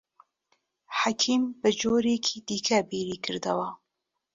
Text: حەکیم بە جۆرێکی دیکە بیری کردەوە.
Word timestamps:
حەکیم 0.99 1.43
بە 1.61 1.69
جۆرێکی 1.81 2.37
دیکە 2.47 2.79
بیری 2.89 3.17
کردەوە. 3.25 3.69